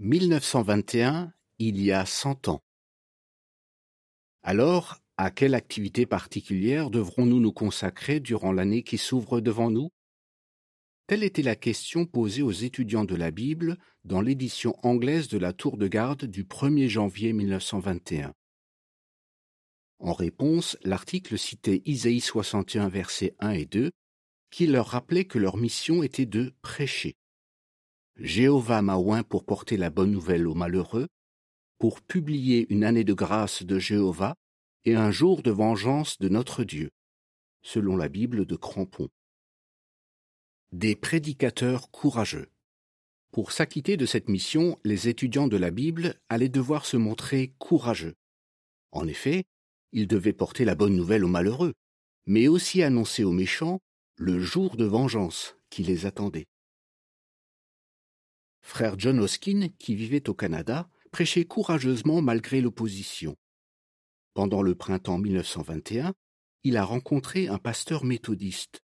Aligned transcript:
1921, 0.00 1.32
il 1.58 1.82
y 1.82 1.90
a 1.90 2.06
cent 2.06 2.46
ans. 2.46 2.62
Alors, 4.44 5.02
à 5.16 5.32
quelle 5.32 5.56
activité 5.56 6.06
particulière 6.06 6.90
devrons-nous 6.90 7.40
nous 7.40 7.52
consacrer 7.52 8.20
durant 8.20 8.52
l'année 8.52 8.84
qui 8.84 8.96
s'ouvre 8.96 9.40
devant 9.40 9.72
nous? 9.72 9.90
Telle 11.08 11.24
était 11.24 11.42
la 11.42 11.56
question 11.56 12.06
posée 12.06 12.42
aux 12.42 12.52
étudiants 12.52 13.04
de 13.04 13.16
la 13.16 13.32
Bible 13.32 13.76
dans 14.04 14.20
l'édition 14.20 14.76
anglaise 14.86 15.26
de 15.26 15.38
la 15.38 15.52
Tour 15.52 15.76
de 15.76 15.88
Garde 15.88 16.26
du 16.26 16.44
1er 16.44 16.86
janvier 16.86 17.32
1921. 17.32 18.32
En 19.98 20.12
réponse, 20.12 20.78
l'article 20.84 21.36
citait 21.36 21.82
Isaïe 21.86 22.20
61 22.20 22.88
versets 22.88 23.34
1 23.40 23.50
et 23.50 23.66
2, 23.66 23.90
qui 24.52 24.68
leur 24.68 24.86
rappelait 24.86 25.24
que 25.24 25.40
leur 25.40 25.56
mission 25.56 26.04
était 26.04 26.24
de 26.24 26.54
prêcher. 26.62 27.16
Jéhovah 28.18 28.82
m'a 28.82 29.22
pour 29.22 29.44
porter 29.44 29.76
la 29.76 29.90
bonne 29.90 30.10
nouvelle 30.10 30.48
aux 30.48 30.54
malheureux, 30.54 31.06
pour 31.78 32.02
publier 32.02 32.66
une 32.68 32.82
année 32.82 33.04
de 33.04 33.12
grâce 33.12 33.62
de 33.62 33.78
Jéhovah 33.78 34.34
et 34.84 34.96
un 34.96 35.12
jour 35.12 35.42
de 35.42 35.52
vengeance 35.52 36.18
de 36.18 36.28
notre 36.28 36.64
Dieu, 36.64 36.90
selon 37.62 37.96
la 37.96 38.08
Bible 38.08 38.44
de 38.44 38.56
Crampon. 38.56 39.08
Des 40.72 40.96
prédicateurs 40.96 41.92
courageux. 41.92 42.48
Pour 43.30 43.52
s'acquitter 43.52 43.96
de 43.96 44.06
cette 44.06 44.28
mission, 44.28 44.76
les 44.82 45.08
étudiants 45.08 45.46
de 45.46 45.56
la 45.56 45.70
Bible 45.70 46.16
allaient 46.28 46.48
devoir 46.48 46.86
se 46.86 46.96
montrer 46.96 47.54
courageux. 47.58 48.16
En 48.90 49.06
effet, 49.06 49.44
ils 49.92 50.08
devaient 50.08 50.32
porter 50.32 50.64
la 50.64 50.74
bonne 50.74 50.96
nouvelle 50.96 51.24
aux 51.24 51.28
malheureux, 51.28 51.74
mais 52.26 52.48
aussi 52.48 52.82
annoncer 52.82 53.22
aux 53.22 53.32
méchants 53.32 53.78
le 54.16 54.40
jour 54.40 54.76
de 54.76 54.84
vengeance 54.84 55.56
qui 55.70 55.84
les 55.84 56.04
attendait. 56.04 56.46
Frère 58.60 58.98
John 58.98 59.20
Hoskin, 59.20 59.68
qui 59.78 59.94
vivait 59.94 60.28
au 60.28 60.34
Canada, 60.34 60.88
prêchait 61.10 61.44
courageusement 61.44 62.22
malgré 62.22 62.60
l'opposition. 62.60 63.36
Pendant 64.34 64.62
le 64.62 64.74
printemps 64.74 65.18
1921, 65.18 66.14
il 66.64 66.76
a 66.76 66.84
rencontré 66.84 67.48
un 67.48 67.58
pasteur 67.58 68.04
méthodiste. 68.04 68.82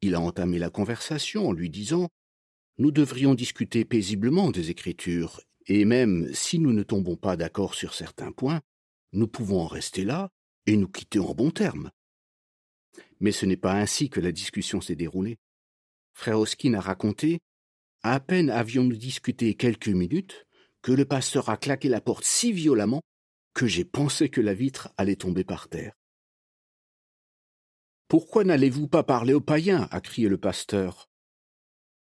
Il 0.00 0.14
a 0.14 0.20
entamé 0.20 0.58
la 0.58 0.70
conversation 0.70 1.48
en 1.48 1.52
lui 1.52 1.70
disant 1.70 2.08
Nous 2.78 2.90
devrions 2.90 3.34
discuter 3.34 3.84
paisiblement 3.84 4.50
des 4.50 4.70
Écritures, 4.70 5.40
et 5.66 5.84
même 5.84 6.32
si 6.32 6.58
nous 6.58 6.72
ne 6.72 6.82
tombons 6.82 7.16
pas 7.16 7.36
d'accord 7.36 7.74
sur 7.74 7.94
certains 7.94 8.32
points, 8.32 8.60
nous 9.12 9.28
pouvons 9.28 9.60
en 9.60 9.66
rester 9.66 10.04
là 10.04 10.30
et 10.66 10.76
nous 10.76 10.88
quitter 10.88 11.18
en 11.18 11.34
bons 11.34 11.50
termes. 11.50 11.90
Mais 13.20 13.32
ce 13.32 13.46
n'est 13.46 13.56
pas 13.56 13.74
ainsi 13.74 14.10
que 14.10 14.20
la 14.20 14.32
discussion 14.32 14.80
s'est 14.80 14.96
déroulée. 14.96 15.38
Frère 16.14 16.38
Hoskin 16.38 16.74
a 16.74 16.80
raconté 16.80 17.40
à 18.02 18.20
peine 18.20 18.50
avions-nous 18.50 18.96
discuté 18.96 19.54
quelques 19.54 19.88
minutes 19.88 20.46
que 20.82 20.92
le 20.92 21.04
pasteur 21.04 21.48
a 21.48 21.56
claqué 21.56 21.88
la 21.88 22.00
porte 22.00 22.24
si 22.24 22.52
violemment 22.52 23.02
que 23.54 23.66
j'ai 23.66 23.84
pensé 23.84 24.28
que 24.28 24.40
la 24.40 24.54
vitre 24.54 24.88
allait 24.96 25.16
tomber 25.16 25.44
par 25.44 25.68
terre. 25.68 25.92
Pourquoi 28.06 28.44
n'allez-vous 28.44 28.88
pas 28.88 29.02
parler 29.02 29.34
aux 29.34 29.40
païens? 29.40 29.88
a 29.90 30.00
crié 30.00 30.28
le 30.28 30.38
pasteur. 30.38 31.08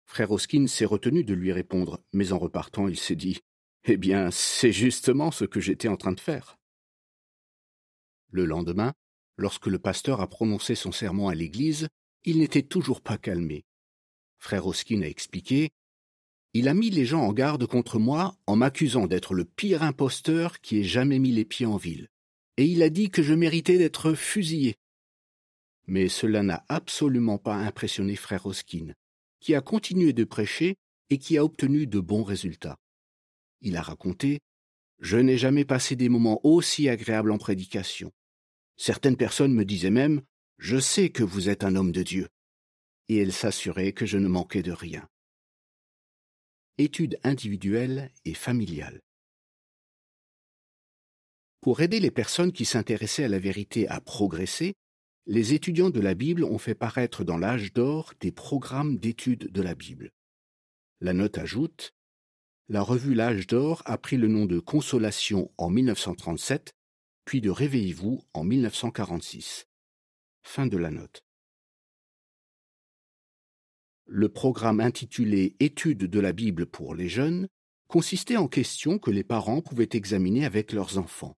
Frère 0.05 0.31
Hoskin 0.31 0.67
s'est 0.67 0.85
retenu 0.85 1.25
de 1.25 1.35
lui 1.35 1.53
répondre, 1.53 2.05
mais 2.13 2.33
en 2.33 2.39
repartant, 2.39 2.87
il 2.87 2.99
s'est 2.99 3.17
dit 3.17 3.41
Eh 3.85 3.97
bien, 3.97 4.31
c'est 4.31 4.73
justement 4.73 5.31
ce 5.31 5.45
que 5.45 5.61
j'étais 5.61 5.89
en 5.89 5.97
train 5.97 6.13
de 6.13 6.21
faire. 6.21 6.57
Le 8.31 8.45
lendemain, 8.45 8.93
lorsque 9.37 9.67
le 9.67 9.79
pasteur 9.79 10.21
a 10.21 10.29
prononcé 10.29 10.75
son 10.75 10.93
sermon 10.93 11.29
à 11.29 11.35
l'église, 11.35 11.89
il 12.25 12.39
n'était 12.39 12.63
toujours 12.63 13.01
pas 13.01 13.19
calmé. 13.19 13.65
Frère 14.39 14.67
Hoskin 14.67 15.03
a 15.03 15.07
expliqué 15.07 15.71
il 16.59 16.67
a 16.67 16.75
mis 16.75 16.91
les 16.91 17.05
gens 17.05 17.23
en 17.23 17.33
garde 17.33 17.67
contre 17.67 18.01
moi 18.01 18.37
en 18.49 18.57
m'accusant 18.57 19.07
d'être 19.07 19.33
le 19.33 19.45
pire 19.45 19.85
imposteur 19.85 20.61
qui 20.61 20.81
ait 20.81 20.85
jamais 20.85 21.21
mis 21.21 21.31
les 21.31 21.45
pieds 21.45 21.67
en 21.67 21.77
ville, 21.77 22.09
et 22.57 22.65
il 22.65 22.83
a 22.83 22.91
dit 22.91 23.11
que 23.11 23.23
je 23.23 23.33
méritais 23.33 23.79
d'être 23.79 24.15
fusillé. 24.15 24.75
Mais 25.87 26.09
cela 26.09 26.43
n'a 26.43 26.65
absolument 26.69 27.39
pas 27.39 27.55
impressionné 27.55 28.17
frère 28.17 28.45
Hoskin, 28.45 28.93
qui 29.39 29.55
a 29.55 29.61
continué 29.61 30.13
de 30.13 30.25
prêcher 30.25 30.75
et 31.11 31.19
qui 31.19 31.39
a 31.39 31.45
obtenu 31.45 31.87
de 31.87 32.01
bons 32.01 32.25
résultats. 32.25 32.77
Il 33.61 33.77
a 33.77 33.83
raconté 33.83 34.41
Je 34.99 35.17
n'ai 35.17 35.39
jamais 35.39 35.65
passé 35.65 35.95
des 35.95 36.09
moments 36.09 36.41
aussi 36.43 36.89
agréables 36.89 37.31
en 37.31 37.39
prédication. 37.39 38.11
Certaines 38.77 39.17
personnes 39.17 39.55
me 39.55 39.65
disaient 39.65 39.91
même 39.91 40.23
Je 40.59 40.81
sais 40.81 41.11
que 41.11 41.23
vous 41.23 41.49
êtes 41.49 41.63
un 41.63 41.77
homme 41.77 41.93
de 41.93 42.03
Dieu. 42.03 42.29
Et 43.09 43.19
elles 43.19 43.33
s'assuraient 43.33 43.93
que 43.93 44.07
je 44.07 44.19
ne 44.19 44.27
manquais 44.27 44.65
de 44.65 44.73
rien 44.73 45.09
études 46.79 47.19
individuelles 47.25 48.11
et 48.25 48.35
familiales. 48.35 49.01
Pour 51.61 51.81
aider 51.81 52.01
les 52.01 52.13
personnes 52.13 52.53
qui 52.53 52.65
s'intéressaient 52.65 53.25
à 53.25 53.29
la 53.29 53.39
vérité 53.39 53.89
à 53.89 54.01
progresser, 54.01 54.75
les 55.27 55.53
étudiants 55.53 55.91
de 55.91 56.01
la 56.01 56.15
Bible 56.15 56.45
ont 56.45 56.59
fait 56.59 56.75
paraître 56.75 57.25
dans 57.25 57.37
l'âge 57.37 57.73
d'or 57.73 58.15
des 58.21 58.33
programmes 58.33 58.97
d'études 58.97 59.53
de 59.53 59.63
la 59.63 59.75
Bible. 59.75 60.11
La 61.01 61.13
note 61.13 61.37
ajoute 61.37 61.93
La 62.69 62.81
revue 62.81 63.15
L'âge 63.15 63.47
d'or 63.47 63.83
a 63.85 63.99
pris 63.99 64.17
le 64.17 64.29
nom 64.29 64.47
de 64.47 64.59
Consolation 64.59 65.53
en 65.59 65.69
1937, 65.69 66.73
puis 67.25 67.41
de 67.41 67.51
Réveillez-vous 67.51 68.23
en 68.33 68.45
1946. 68.45 69.67
Fin 70.43 70.67
de 70.67 70.79
la 70.79 70.91
note. 70.91 71.28
Le 74.11 74.31
programme 74.31 74.81
intitulé 74.81 75.55
Études 75.61 76.05
de 76.05 76.19
la 76.19 76.33
Bible 76.33 76.65
pour 76.65 76.95
les 76.95 77.11
jeunes 77.11 77.47
consistait 77.89 78.39
en 78.39 78.49
questions 78.49 78.99
que 78.99 79.11
les 79.11 79.23
parents 79.23 79.61
pouvaient 79.61 79.91
examiner 79.93 80.47
avec 80.47 80.73
leurs 80.73 80.97
enfants. 80.97 81.37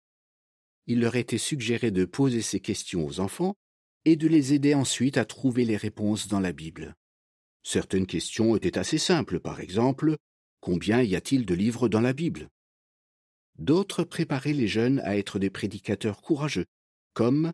Il 0.86 1.00
leur 1.00 1.16
était 1.16 1.36
suggéré 1.36 1.91
de 1.91 2.04
poser 2.04 2.42
ces 2.42 2.60
questions 2.60 3.04
aux 3.04 3.19
enfants 3.19 3.56
et 4.04 4.14
de 4.14 4.28
les 4.28 4.54
aider 4.54 4.75
ensuite 4.75 5.19
à 5.19 5.25
trouver 5.25 5.64
les 5.64 5.76
réponses 5.76 6.28
dans 6.28 6.38
la 6.38 6.53
Bible. 6.53 6.94
Certaines 7.64 8.06
questions 8.06 8.54
étaient 8.54 8.78
assez 8.78 8.98
simples, 8.98 9.41
par 9.41 9.59
exemple, 9.59 10.14
combien 10.60 11.03
y 11.03 11.16
a-t-il 11.16 11.47
de 11.47 11.54
livres 11.54 11.88
dans 11.88 12.00
la 12.00 12.12
Bible? 12.12 12.50
D'autres 13.59 14.04
préparaient 14.04 14.53
les 14.53 14.69
jeunes 14.69 15.00
à 15.00 15.16
être 15.16 15.41
des 15.41 15.50
prédicateurs 15.50 16.22
courageux, 16.22 16.66
comme 17.14 17.50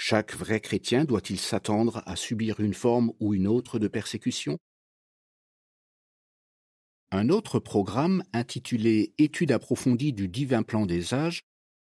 chaque 0.00 0.36
vrai 0.36 0.60
chrétien 0.60 1.04
doit-il 1.04 1.40
s'attendre 1.40 2.04
à 2.06 2.14
subir 2.14 2.60
une 2.60 2.72
forme 2.72 3.12
ou 3.18 3.34
une 3.34 3.48
autre 3.48 3.80
de 3.80 3.88
persécution? 3.88 4.56
Un 7.10 7.30
autre 7.30 7.58
programme, 7.58 8.22
intitulé 8.32 9.12
Étude 9.18 9.50
approfondie 9.50 10.12
du 10.12 10.28
divin 10.28 10.62
plan 10.62 10.86
des 10.86 11.14
âges, 11.14 11.42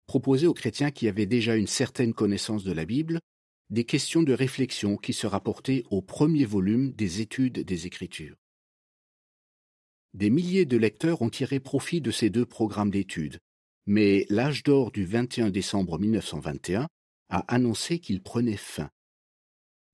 proposait 0.08 0.48
aux 0.48 0.54
chrétiens 0.54 0.90
qui 0.90 1.06
avaient 1.06 1.24
déjà 1.24 1.54
une 1.54 1.68
certaine 1.68 2.12
connaissance 2.12 2.64
de 2.64 2.72
la 2.72 2.84
Bible 2.84 3.20
des 3.70 3.84
questions 3.84 4.24
de 4.24 4.32
réflexion 4.32 4.96
qui 4.96 5.12
se 5.12 5.28
rapportaient 5.28 5.84
au 5.88 6.02
premier 6.02 6.44
volume 6.44 6.90
des 6.90 7.20
études 7.20 7.60
des 7.60 7.86
Écritures. 7.86 8.34
Des 10.14 10.30
milliers 10.30 10.66
de 10.66 10.76
lecteurs 10.76 11.22
ont 11.22 11.30
tiré 11.30 11.60
profit 11.60 12.00
de 12.00 12.10
ces 12.10 12.28
deux 12.28 12.44
programmes 12.44 12.90
d'études, 12.90 13.38
mais 13.86 14.26
l'âge 14.30 14.64
d'or 14.64 14.90
du 14.90 15.04
21 15.04 15.50
décembre 15.50 16.00
1921 16.00 16.88
a 17.30 17.44
annoncé 17.52 17.98
qu'il 17.98 18.22
prenait 18.22 18.56
fin. 18.56 18.90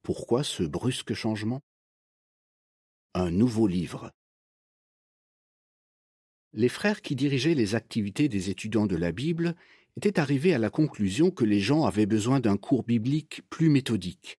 Pourquoi 0.02 0.42
ce 0.42 0.62
brusque 0.62 1.14
changement? 1.14 1.62
Un 3.14 3.30
nouveau 3.30 3.66
livre. 3.66 4.10
Les 6.52 6.68
frères 6.68 7.02
qui 7.02 7.14
dirigeaient 7.14 7.54
les 7.54 7.74
activités 7.74 8.28
des 8.28 8.50
étudiants 8.50 8.86
de 8.86 8.96
la 8.96 9.12
Bible 9.12 9.54
étaient 9.96 10.18
arrivés 10.18 10.54
à 10.54 10.58
la 10.58 10.70
conclusion 10.70 11.30
que 11.30 11.44
les 11.44 11.60
gens 11.60 11.84
avaient 11.84 12.06
besoin 12.06 12.40
d'un 12.40 12.56
cours 12.56 12.82
biblique 12.82 13.42
plus 13.50 13.68
méthodique. 13.68 14.38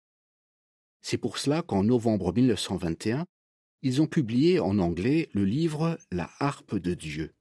C'est 1.03 1.19
pour 1.19 1.39
cela 1.39 1.62
qu'en 1.62 1.85
novembre 1.85 2.33
1921, 2.33 3.27
ils 3.83 4.03
ont 4.03 4.06
publié 4.06 4.59
en 4.61 4.79
anglais 4.79 5.29
le 5.33 5.45
livre 5.45 5.99
La 6.11 6.31
harpe 6.41 6.77
de 6.77 6.95
Dieu. 6.95 7.35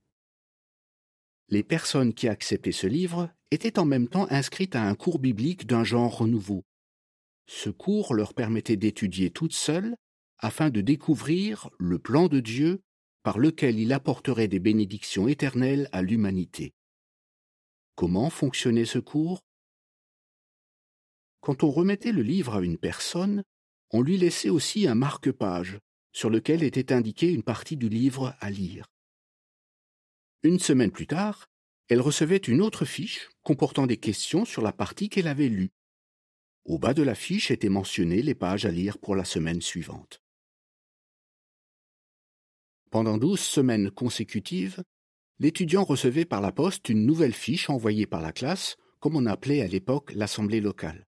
Les 1.49 1.63
personnes 1.63 2.13
qui 2.13 2.27
acceptaient 2.27 2.71
ce 2.71 2.87
livre 2.87 3.29
étaient 3.51 3.79
en 3.79 3.85
même 3.85 4.07
temps 4.07 4.27
inscrites 4.29 4.75
à 4.75 4.83
un 4.83 4.95
cours 4.95 5.19
biblique 5.19 5.67
d'un 5.67 5.83
genre 5.83 6.25
nouveau. 6.27 6.63
Ce 7.47 7.69
cours 7.69 8.13
leur 8.13 8.33
permettait 8.33 8.77
d'étudier 8.77 9.29
toutes 9.29 9.53
seules 9.53 9.95
afin 10.39 10.69
de 10.69 10.81
découvrir 10.81 11.69
le 11.79 11.99
plan 11.99 12.27
de 12.27 12.39
Dieu 12.39 12.81
par 13.23 13.39
lequel 13.39 13.79
il 13.79 13.93
apporterait 13.93 14.47
des 14.47 14.59
bénédictions 14.59 15.27
éternelles 15.27 15.89
à 15.91 16.01
l'humanité. 16.01 16.73
Comment 17.95 18.29
fonctionnait 18.29 18.85
ce 18.85 18.99
cours? 18.99 19.39
Quand 21.41 21.63
on 21.63 21.71
remettait 21.71 22.11
le 22.11 22.23
livre 22.23 22.55
à 22.55 22.61
une 22.61 22.77
personne, 22.77 23.43
on 23.91 24.01
lui 24.01 24.17
laissait 24.17 24.49
aussi 24.49 24.87
un 24.87 24.95
marque-page 24.95 25.79
sur 26.11 26.29
lequel 26.29 26.63
était 26.63 26.91
indiquée 26.91 27.31
une 27.31 27.43
partie 27.43 27.77
du 27.77 27.89
livre 27.89 28.35
à 28.39 28.49
lire. 28.49 28.87
Une 30.43 30.59
semaine 30.59 30.91
plus 30.91 31.07
tard, 31.07 31.47
elle 31.87 32.01
recevait 32.01 32.37
une 32.37 32.61
autre 32.61 32.85
fiche 32.85 33.29
comportant 33.43 33.85
des 33.85 33.97
questions 33.97 34.45
sur 34.45 34.61
la 34.61 34.71
partie 34.71 35.09
qu'elle 35.09 35.27
avait 35.27 35.49
lue. 35.49 35.71
Au 36.65 36.79
bas 36.79 36.95
de 36.95 37.03
la 37.03 37.13
fiche 37.13 37.51
étaient 37.51 37.69
mentionnées 37.69 38.23
les 38.23 38.33
pages 38.33 38.65
à 38.65 38.71
lire 38.71 38.97
pour 38.97 39.15
la 39.15 39.23
semaine 39.23 39.61
suivante. 39.61 40.21
Pendant 42.89 43.17
douze 43.17 43.41
semaines 43.41 43.91
consécutives, 43.91 44.83
l'étudiant 45.37 45.83
recevait 45.83 46.25
par 46.25 46.41
la 46.41 46.51
poste 46.51 46.89
une 46.89 47.05
nouvelle 47.05 47.33
fiche 47.33 47.69
envoyée 47.69 48.07
par 48.07 48.21
la 48.21 48.31
classe, 48.31 48.77
comme 48.99 49.15
on 49.15 49.25
appelait 49.27 49.61
à 49.61 49.67
l'époque 49.67 50.11
l'assemblée 50.13 50.61
locale. 50.61 51.05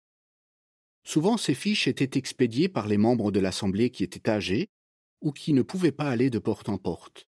Souvent, 1.05 1.37
ces 1.37 1.55
fiches 1.55 1.87
étaient 1.87 2.19
expédiées 2.19 2.69
par 2.69 2.88
les 2.88 2.99
membres 2.99 3.31
de 3.31 3.40
l'assemblée 3.40 3.90
qui 3.90 4.02
étaient 4.05 4.29
âgés 4.29 4.69
ou 5.22 5.32
qui 5.32 5.52
ne 5.52 5.62
pouvaient 5.62 5.93
pas 5.93 6.11
aller 6.11 6.29
de 6.29 6.40
porte 6.40 6.69
en 6.69 6.76
porte. 6.76 7.29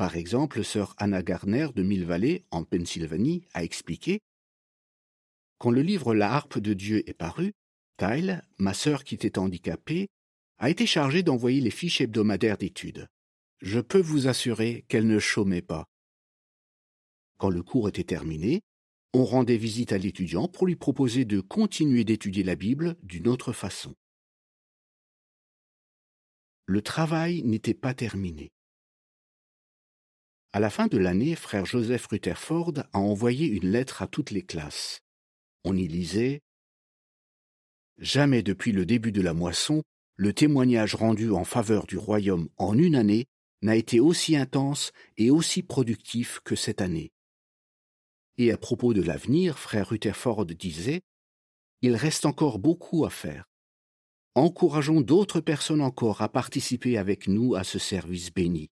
Par 0.00 0.16
exemple, 0.16 0.64
sœur 0.64 0.94
Anna 0.96 1.22
Garner 1.22 1.68
de 1.76 1.82
Mill 1.82 2.06
Valley, 2.06 2.46
en 2.50 2.64
Pennsylvanie, 2.64 3.44
a 3.52 3.64
expliqué 3.64 4.20
Quand 5.58 5.70
le 5.70 5.82
livre 5.82 6.14
La 6.14 6.32
harpe 6.32 6.58
de 6.58 6.72
Dieu 6.72 7.06
est 7.06 7.12
paru, 7.12 7.52
Tyle, 7.98 8.42
ma 8.56 8.72
sœur 8.72 9.04
qui 9.04 9.14
était 9.14 9.38
handicapée, 9.38 10.08
a 10.56 10.70
été 10.70 10.86
chargée 10.86 11.22
d'envoyer 11.22 11.60
les 11.60 11.70
fiches 11.70 12.00
hebdomadaires 12.00 12.56
d'études. 12.56 13.08
Je 13.60 13.78
peux 13.78 14.00
vous 14.00 14.26
assurer 14.26 14.86
qu'elle 14.88 15.06
ne 15.06 15.18
chômait 15.18 15.60
pas. 15.60 15.84
Quand 17.36 17.50
le 17.50 17.62
cours 17.62 17.90
était 17.90 18.02
terminé, 18.02 18.62
on 19.12 19.26
rendait 19.26 19.58
visite 19.58 19.92
à 19.92 19.98
l'étudiant 19.98 20.48
pour 20.48 20.66
lui 20.66 20.76
proposer 20.76 21.26
de 21.26 21.42
continuer 21.42 22.04
d'étudier 22.04 22.42
la 22.42 22.56
Bible 22.56 22.96
d'une 23.02 23.28
autre 23.28 23.52
façon. 23.52 23.94
Le 26.64 26.80
travail 26.80 27.42
n'était 27.42 27.74
pas 27.74 27.92
terminé. 27.92 28.50
À 30.52 30.58
la 30.58 30.68
fin 30.68 30.88
de 30.88 30.98
l'année, 30.98 31.36
frère 31.36 31.64
Joseph 31.64 32.08
Rutherford 32.08 32.72
a 32.92 32.98
envoyé 32.98 33.46
une 33.46 33.70
lettre 33.70 34.02
à 34.02 34.08
toutes 34.08 34.32
les 34.32 34.42
classes. 34.42 35.00
On 35.64 35.76
y 35.76 35.86
lisait 35.86 36.40
Jamais 37.98 38.42
depuis 38.42 38.72
le 38.72 38.84
début 38.84 39.12
de 39.12 39.20
la 39.20 39.32
moisson, 39.32 39.84
le 40.16 40.32
témoignage 40.32 40.96
rendu 40.96 41.30
en 41.30 41.44
faveur 41.44 41.86
du 41.86 41.96
royaume 41.96 42.48
en 42.56 42.76
une 42.76 42.96
année 42.96 43.26
n'a 43.62 43.76
été 43.76 44.00
aussi 44.00 44.34
intense 44.34 44.90
et 45.16 45.30
aussi 45.30 45.62
productif 45.62 46.40
que 46.44 46.56
cette 46.56 46.80
année. 46.80 47.12
Et 48.36 48.50
à 48.50 48.56
propos 48.56 48.92
de 48.92 49.02
l'avenir, 49.02 49.56
frère 49.56 49.90
Rutherford 49.90 50.46
disait 50.46 51.02
Il 51.80 51.94
reste 51.94 52.26
encore 52.26 52.58
beaucoup 52.58 53.04
à 53.04 53.10
faire. 53.10 53.44
Encourageons 54.34 55.00
d'autres 55.00 55.40
personnes 55.40 55.82
encore 55.82 56.22
à 56.22 56.28
participer 56.28 56.98
avec 56.98 57.28
nous 57.28 57.54
à 57.54 57.62
ce 57.62 57.78
service 57.78 58.32
béni 58.32 58.68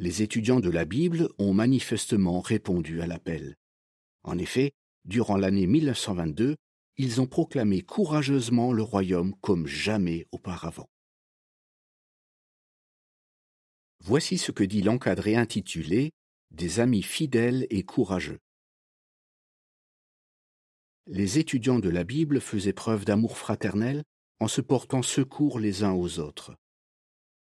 les 0.00 0.22
étudiants 0.22 0.60
de 0.60 0.70
la 0.70 0.86
Bible 0.86 1.28
ont 1.38 1.52
manifestement 1.52 2.40
répondu 2.40 3.02
à 3.02 3.06
l'appel. 3.06 3.56
En 4.22 4.38
effet, 4.38 4.72
durant 5.04 5.36
l'année 5.36 5.66
1922, 5.66 6.56
ils 6.96 7.20
ont 7.20 7.26
proclamé 7.26 7.82
courageusement 7.82 8.72
le 8.72 8.82
royaume 8.82 9.34
comme 9.42 9.66
jamais 9.66 10.26
auparavant. 10.32 10.88
Voici 14.02 14.38
ce 14.38 14.52
que 14.52 14.64
dit 14.64 14.80
l'encadré 14.80 15.36
intitulé 15.36 16.12
Des 16.50 16.80
amis 16.80 17.02
fidèles 17.02 17.66
et 17.68 17.82
courageux. 17.82 18.38
Les 21.08 21.38
étudiants 21.38 21.78
de 21.78 21.90
la 21.90 22.04
Bible 22.04 22.40
faisaient 22.40 22.72
preuve 22.72 23.04
d'amour 23.04 23.36
fraternel 23.36 24.02
en 24.38 24.48
se 24.48 24.62
portant 24.62 25.02
secours 25.02 25.60
les 25.60 25.84
uns 25.84 25.92
aux 25.92 26.20
autres. 26.20 26.56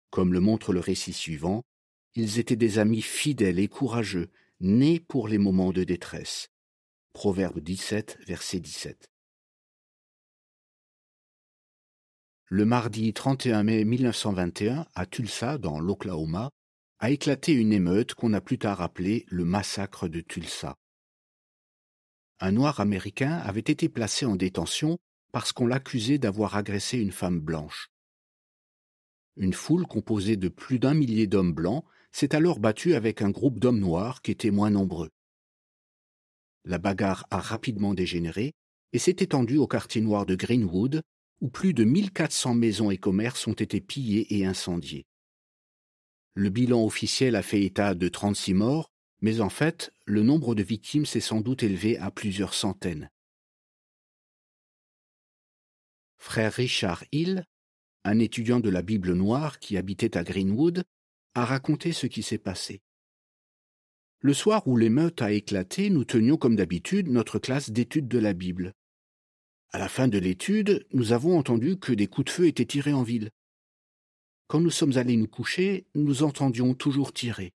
Comme 0.10 0.34
le 0.34 0.42
montre 0.42 0.74
le 0.74 0.82
récit 0.82 1.14
suivant, 1.14 1.64
ils 2.16 2.40
étaient 2.40 2.56
des 2.56 2.80
amis 2.80 3.02
fidèles 3.02 3.60
et 3.60 3.68
courageux, 3.68 4.30
nés 4.60 5.00
pour 5.00 5.28
les 5.28 5.38
moments 5.38 5.72
de 5.72 5.84
détresse. 5.84 6.50
Proverbe 7.14 7.60
17, 7.60 8.20
verset 8.28 8.60
17. 8.60 9.10
Le 12.52 12.66
mardi 12.66 13.14
31 13.14 13.64
mai 13.64 13.84
1921, 13.86 14.88
à 14.96 15.06
Tulsa, 15.06 15.58
dans 15.58 15.80
l'Oklahoma, 15.80 16.50
a 17.00 17.12
éclaté 17.12 17.54
une 17.54 17.72
émeute 17.72 18.16
qu'on 18.16 18.34
a 18.34 18.42
plus 18.42 18.58
tard 18.58 18.82
appelée 18.82 19.26
le 19.30 19.46
massacre 19.46 20.08
de 20.08 20.20
Tulsa. 20.20 20.76
Un 22.40 22.52
noir 22.52 22.80
américain 22.80 23.34
avait 23.38 23.60
été 23.60 23.88
placé 23.88 24.26
en 24.26 24.36
détention 24.36 24.98
parce 25.32 25.52
qu'on 25.52 25.68
l'accusait 25.68 26.18
d'avoir 26.18 26.56
agressé 26.56 26.98
une 26.98 27.12
femme 27.12 27.40
blanche. 27.40 27.90
Une 29.38 29.54
foule 29.54 29.86
composée 29.86 30.36
de 30.36 30.50
plus 30.50 30.80
d'un 30.80 30.94
millier 30.94 31.28
d'hommes 31.28 31.54
blancs 31.54 31.86
s'est 32.12 32.36
alors 32.36 32.60
battu 32.60 32.96
avec 32.96 33.22
un 33.22 33.30
groupe 33.30 33.60
d'hommes 33.60 33.80
noirs 33.80 34.22
qui 34.22 34.32
étaient 34.32 34.52
moins 34.52 34.70
nombreux. 34.70 35.10
La 36.66 36.78
bagarre 36.78 37.26
a 37.32 37.40
rapidement 37.40 37.94
dégénéré 37.94 38.54
et 38.94 39.00
s'est 39.00 39.18
étendue 39.20 39.58
au 39.58 39.68
quartier 39.68 40.02
noir 40.02 40.26
de 40.26 40.36
Greenwood, 40.36 41.02
où 41.42 41.50
plus 41.50 41.74
de 41.74 41.84
1400 41.84 42.56
maisons 42.56 42.92
et 42.92 42.98
commerces 42.98 43.48
ont 43.48 43.54
été 43.54 43.80
pillés 43.80 44.28
et 44.38 44.46
incendiés. 44.46 45.06
Le 46.34 46.50
bilan 46.50 46.84
officiel 46.84 47.36
a 47.36 47.42
fait 47.42 47.64
état 47.64 47.96
de 47.96 48.08
36 48.08 48.54
morts, 48.54 48.92
mais 49.22 49.42
en 49.42 49.50
fait, 49.50 49.92
le 50.06 50.24
nombre 50.24 50.56
de 50.56 50.64
victimes 50.64 51.06
s'est 51.06 51.20
sans 51.20 51.42
doute 51.42 51.64
élevé 51.64 51.98
à 51.98 52.12
plusieurs 52.12 52.54
centaines. 52.54 53.10
Frère 56.18 56.54
Richard 56.54 57.04
Hill, 57.12 57.46
un 58.04 58.20
étudiant 58.20 58.60
de 58.60 58.70
la 58.70 58.82
Bible 58.82 59.14
noire 59.14 59.60
qui 59.60 59.78
habitait 59.78 60.18
à 60.18 60.24
Greenwood, 60.24 60.84
a 61.36 61.46
raconté 61.46 61.94
ce 61.94 62.08
qui 62.08 62.24
s'est 62.24 62.38
passé. 62.38 62.81
Le 64.22 64.34
soir 64.34 64.68
où 64.68 64.76
l'émeute 64.76 65.22
a 65.22 65.31
éclaté, 65.31 65.90
nous 65.90 66.04
tenions 66.04 66.38
comme 66.38 66.56
d'habitude 66.56 67.08
notre 67.08 67.40
classe 67.40 67.70
d'études 67.70 68.08
de 68.08 68.20
la 68.20 68.34
Bible. 68.34 68.74
À 69.72 69.80
la 69.80 69.88
fin 69.88 70.08
de 70.08 70.18
l'étude, 70.18 70.86
nous 70.92 71.14
avons 71.14 71.38
entendu 71.38 71.78
que 71.78 71.94
des 71.94 72.08
coups 72.08 72.26
de 72.26 72.31
feu 72.31 72.48
étaient 72.48 72.66
tirés 72.66 72.94
en 72.94 73.04
ville. 73.04 73.30
Quand 74.48 74.60
nous 74.60 74.72
sommes 74.72 74.98
allés 74.98 75.16
nous 75.16 75.28
coucher, 75.28 75.86
nous 75.94 76.24
entendions 76.24 76.74
toujours 76.74 77.14
tirer. 77.14 77.54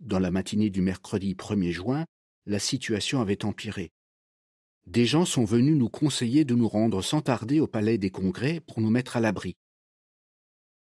Dans 0.00 0.18
la 0.18 0.30
matinée 0.30 0.68
du 0.68 0.82
mercredi 0.82 1.34
1er 1.34 1.70
juin, 1.70 2.04
la 2.44 2.58
situation 2.58 3.20
avait 3.20 3.44
empiré. 3.44 3.92
Des 4.86 5.06
gens 5.06 5.24
sont 5.24 5.44
venus 5.44 5.76
nous 5.76 5.88
conseiller 5.88 6.44
de 6.44 6.54
nous 6.54 6.68
rendre 6.68 7.02
sans 7.02 7.22
tarder 7.22 7.60
au 7.60 7.66
palais 7.66 7.98
des 7.98 8.10
congrès 8.10 8.60
pour 8.60 8.80
nous 8.80 8.90
mettre 8.90 9.16
à 9.16 9.20
l'abri. 9.20 9.56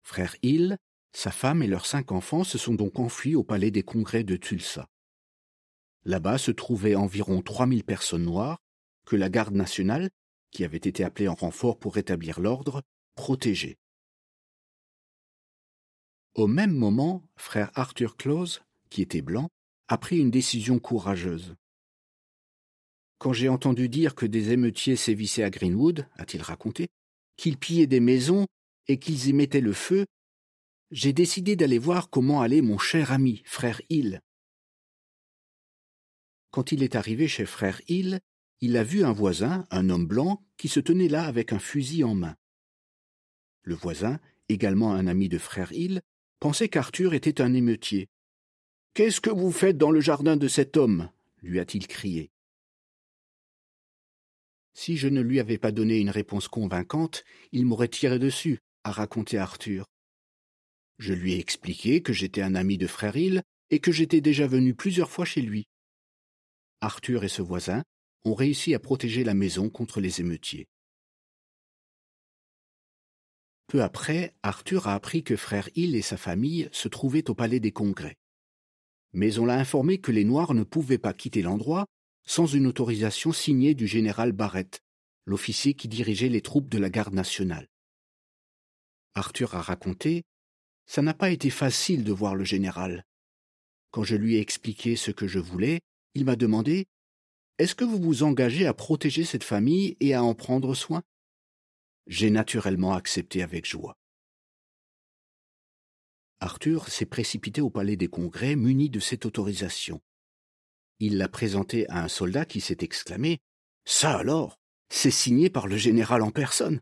Frère 0.02 0.36
Hill 0.42 0.78
sa 1.12 1.30
femme 1.30 1.62
et 1.62 1.66
leurs 1.66 1.86
cinq 1.86 2.12
enfants 2.12 2.44
se 2.44 2.58
sont 2.58 2.74
donc 2.74 2.98
enfuis 2.98 3.34
au 3.34 3.42
palais 3.42 3.70
des 3.70 3.82
congrès 3.82 4.24
de 4.24 4.36
Tulsa. 4.36 4.88
Là-bas 6.04 6.38
se 6.38 6.50
trouvaient 6.50 6.94
environ 6.94 7.42
3000 7.42 7.84
personnes 7.84 8.24
noires 8.24 8.58
que 9.04 9.16
la 9.16 9.28
garde 9.28 9.54
nationale, 9.54 10.10
qui 10.50 10.64
avait 10.64 10.76
été 10.76 11.04
appelée 11.04 11.28
en 11.28 11.34
renfort 11.34 11.78
pour 11.78 11.94
rétablir 11.94 12.40
l'ordre, 12.40 12.82
protégeait. 13.14 13.76
Au 16.34 16.46
même 16.46 16.72
moment, 16.72 17.22
frère 17.36 17.70
Arthur 17.74 18.16
Close, 18.16 18.62
qui 18.90 19.02
était 19.02 19.22
blanc, 19.22 19.48
a 19.88 19.98
pris 19.98 20.18
une 20.18 20.30
décision 20.30 20.78
courageuse. 20.78 21.56
Quand 23.18 23.32
j'ai 23.32 23.48
entendu 23.48 23.88
dire 23.88 24.14
que 24.14 24.26
des 24.26 24.52
émeutiers 24.52 24.94
sévissaient 24.94 25.42
à 25.42 25.50
Greenwood, 25.50 26.06
a-t-il 26.16 26.42
raconté, 26.42 26.88
qu'ils 27.36 27.58
pillaient 27.58 27.86
des 27.88 28.00
maisons 28.00 28.46
et 28.86 28.98
qu'ils 28.98 29.26
y 29.28 29.32
mettaient 29.32 29.60
le 29.60 29.72
feu, 29.72 30.06
j'ai 30.90 31.12
décidé 31.12 31.56
d'aller 31.56 31.78
voir 31.78 32.10
comment 32.10 32.40
allait 32.40 32.62
mon 32.62 32.78
cher 32.78 33.12
ami, 33.12 33.42
frère 33.44 33.80
Hill. 33.90 34.22
Quand 36.50 36.72
il 36.72 36.82
est 36.82 36.96
arrivé 36.96 37.28
chez 37.28 37.44
frère 37.44 37.80
Hill, 37.88 38.20
il 38.60 38.76
a 38.76 38.84
vu 38.84 39.04
un 39.04 39.12
voisin, 39.12 39.66
un 39.70 39.90
homme 39.90 40.06
blanc, 40.06 40.44
qui 40.56 40.68
se 40.68 40.80
tenait 40.80 41.08
là 41.08 41.24
avec 41.24 41.52
un 41.52 41.58
fusil 41.58 42.04
en 42.04 42.14
main. 42.14 42.36
Le 43.62 43.74
voisin, 43.74 44.18
également 44.48 44.94
un 44.94 45.06
ami 45.06 45.28
de 45.28 45.38
frère 45.38 45.72
Hill, 45.72 46.00
pensait 46.40 46.68
qu'Arthur 46.68 47.14
était 47.14 47.40
un 47.40 47.52
émeutier. 47.52 48.08
Qu'est-ce 48.94 49.20
que 49.20 49.30
vous 49.30 49.52
faites 49.52 49.76
dans 49.76 49.90
le 49.90 50.00
jardin 50.00 50.36
de 50.36 50.48
cet 50.48 50.76
homme? 50.76 51.10
lui 51.42 51.60
a-t-il 51.60 51.86
crié. 51.86 52.32
Si 54.74 54.96
je 54.96 55.06
ne 55.06 55.20
lui 55.20 55.38
avais 55.38 55.58
pas 55.58 55.70
donné 55.70 55.98
une 55.98 56.10
réponse 56.10 56.48
convaincante, 56.48 57.24
il 57.52 57.64
m'aurait 57.64 57.88
tiré 57.88 58.18
dessus, 58.18 58.58
a 58.82 58.90
raconté 58.90 59.38
Arthur. 59.38 59.86
Je 60.98 61.14
lui 61.14 61.34
ai 61.34 61.38
expliqué 61.38 62.02
que 62.02 62.12
j'étais 62.12 62.42
un 62.42 62.54
ami 62.54 62.76
de 62.76 62.86
frère 62.86 63.16
Hill 63.16 63.42
et 63.70 63.78
que 63.78 63.92
j'étais 63.92 64.20
déjà 64.20 64.46
venu 64.46 64.74
plusieurs 64.74 65.10
fois 65.10 65.24
chez 65.24 65.42
lui. 65.42 65.66
Arthur 66.80 67.24
et 67.24 67.28
ce 67.28 67.42
voisin 67.42 67.82
ont 68.24 68.34
réussi 68.34 68.74
à 68.74 68.78
protéger 68.78 69.24
la 69.24 69.34
maison 69.34 69.70
contre 69.70 70.00
les 70.00 70.20
émeutiers. 70.20 70.66
Peu 73.68 73.82
après, 73.82 74.34
Arthur 74.42 74.88
a 74.88 74.94
appris 74.94 75.22
que 75.22 75.36
frère 75.36 75.68
Hill 75.74 75.94
et 75.94 76.02
sa 76.02 76.16
famille 76.16 76.68
se 76.72 76.88
trouvaient 76.88 77.28
au 77.30 77.34
palais 77.34 77.60
des 77.60 77.72
congrès. 77.72 78.16
Mais 79.12 79.38
on 79.38 79.46
l'a 79.46 79.58
informé 79.58 79.98
que 79.98 80.10
les 80.10 80.24
Noirs 80.24 80.54
ne 80.54 80.64
pouvaient 80.64 80.98
pas 80.98 81.12
quitter 81.12 81.42
l'endroit 81.42 81.86
sans 82.24 82.46
une 82.46 82.66
autorisation 82.66 83.32
signée 83.32 83.74
du 83.74 83.86
général 83.86 84.32
Barrett, 84.32 84.80
l'officier 85.26 85.74
qui 85.74 85.88
dirigeait 85.88 86.28
les 86.28 86.42
troupes 86.42 86.68
de 86.68 86.78
la 86.78 86.90
garde 86.90 87.14
nationale. 87.14 87.68
Arthur 89.14 89.54
a 89.54 89.62
raconté 89.62 90.24
ça 90.88 91.02
n'a 91.02 91.14
pas 91.14 91.30
été 91.30 91.50
facile 91.50 92.02
de 92.02 92.12
voir 92.12 92.34
le 92.34 92.44
général. 92.44 93.04
Quand 93.90 94.04
je 94.04 94.16
lui 94.16 94.36
ai 94.36 94.40
expliqué 94.40 94.96
ce 94.96 95.10
que 95.10 95.28
je 95.28 95.38
voulais, 95.38 95.80
il 96.14 96.24
m'a 96.24 96.34
demandé 96.34 96.86
Est-ce 97.58 97.74
que 97.74 97.84
vous 97.84 98.00
vous 98.00 98.22
engagez 98.22 98.66
à 98.66 98.72
protéger 98.72 99.24
cette 99.24 99.44
famille 99.44 99.96
et 100.00 100.14
à 100.14 100.24
en 100.24 100.34
prendre 100.34 100.74
soin? 100.74 101.02
J'ai 102.06 102.30
naturellement 102.30 102.94
accepté 102.94 103.42
avec 103.42 103.66
joie. 103.66 103.94
Arthur 106.40 106.88
s'est 106.88 107.04
précipité 107.04 107.60
au 107.60 107.68
palais 107.68 107.96
des 107.96 108.08
congrès 108.08 108.56
muni 108.56 108.88
de 108.88 109.00
cette 109.00 109.26
autorisation. 109.26 110.00
Il 111.00 111.18
l'a 111.18 111.28
présenté 111.28 111.86
à 111.90 112.02
un 112.02 112.08
soldat 112.08 112.46
qui 112.46 112.60
s'est 112.60 112.78
exclamé 112.80 113.38
Ça 113.84 114.16
alors 114.16 114.56
C'est 114.88 115.10
signé 115.10 115.50
par 115.50 115.66
le 115.66 115.76
général 115.76 116.22
en 116.22 116.30
personne. 116.30 116.80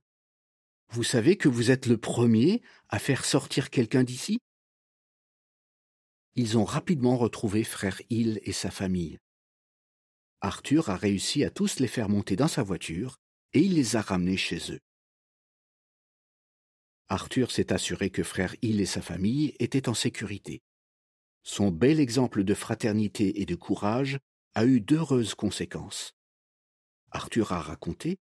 Vous 0.88 1.05
savez 1.05 1.37
que 1.37 1.49
vous 1.49 1.71
êtes 1.71 1.87
le 1.87 1.99
premier 1.99 2.62
à 2.88 2.99
faire 2.99 3.25
sortir 3.25 3.71
quelqu'un 3.71 4.05
d'ici? 4.05 4.38
Ils 6.35 6.59
ont 6.59 6.64
rapidement 6.64 7.16
retrouvé 7.16 7.64
frère 7.64 8.00
Hill 8.11 8.40
et 8.43 8.52
sa 8.52 8.71
famille. 8.71 9.19
Arthur 10.40 10.90
a 10.90 10.97
réussi 10.97 11.45
à 11.45 11.50
tous 11.50 11.81
les 11.81 11.88
faire 11.88 12.09
monter 12.09 12.37
dans 12.37 12.49
sa 12.49 12.62
voiture 12.62 13.16
et 13.52 13.61
il 13.61 13.75
les 13.75 13.97
a 13.97 14.02
ramenés 14.02 14.37
chez 14.37 14.73
eux. 14.73 14.81
Arthur 17.09 17.50
s'est 17.50 17.73
assuré 17.73 18.11
que 18.11 18.23
frère 18.23 18.55
Hill 18.62 18.81
et 18.81 18.87
sa 18.87 19.00
famille 19.00 19.55
étaient 19.61 19.88
en 19.88 19.95
sécurité. 19.95 20.61
Son 21.43 21.71
bel 21.71 22.00
exemple 22.00 22.43
de 22.43 22.55
fraternité 22.55 23.40
et 23.40 23.47
de 23.47 23.55
courage 23.55 24.19
a 24.55 24.66
eu 24.66 24.81
d'heureuses 24.81 25.35
conséquences. 25.35 26.12
Arthur 27.12 27.52
a 27.52 27.61
raconté 27.61 28.19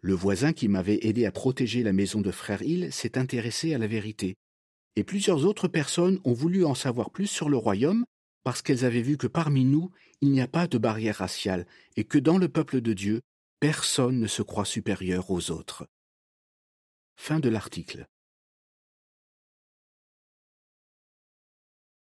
Le 0.00 0.14
voisin 0.14 0.52
qui 0.52 0.68
m'avait 0.68 1.00
aidé 1.02 1.26
à 1.26 1.32
protéger 1.32 1.82
la 1.82 1.92
maison 1.92 2.20
de 2.20 2.30
frère 2.30 2.62
Hill 2.62 2.92
s'est 2.92 3.18
intéressé 3.18 3.74
à 3.74 3.78
la 3.78 3.86
vérité, 3.86 4.36
et 4.96 5.04
plusieurs 5.04 5.44
autres 5.44 5.68
personnes 5.68 6.20
ont 6.24 6.32
voulu 6.32 6.64
en 6.64 6.74
savoir 6.74 7.10
plus 7.10 7.26
sur 7.26 7.48
le 7.48 7.56
royaume 7.56 8.04
parce 8.42 8.62
qu'elles 8.62 8.84
avaient 8.84 9.02
vu 9.02 9.16
que 9.16 9.26
parmi 9.26 9.64
nous 9.64 9.90
il 10.20 10.30
n'y 10.30 10.40
a 10.40 10.48
pas 10.48 10.66
de 10.66 10.78
barrière 10.78 11.16
raciale 11.16 11.66
et 11.96 12.04
que 12.04 12.18
dans 12.18 12.38
le 12.38 12.48
peuple 12.48 12.80
de 12.80 12.92
Dieu 12.92 13.20
personne 13.60 14.18
ne 14.18 14.26
se 14.26 14.42
croit 14.42 14.64
supérieur 14.64 15.30
aux 15.30 15.50
autres. 15.50 15.86